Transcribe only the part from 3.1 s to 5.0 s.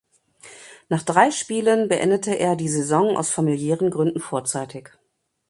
aus familiären Gründen vorzeitig.